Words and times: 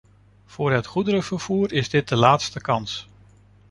Voor 0.45 0.71
het 0.71 0.85
goederenvervoer 0.85 1.71
is 1.71 1.89
dit 1.89 2.07
de 2.07 2.15
laatste 2.15 2.61
kans. 2.61 3.07